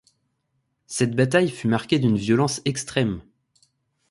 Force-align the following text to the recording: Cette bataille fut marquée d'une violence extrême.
Cette 0.87 1.15
bataille 1.15 1.51
fut 1.51 1.67
marquée 1.67 1.99
d'une 1.99 2.17
violence 2.17 2.59
extrême. 2.65 3.21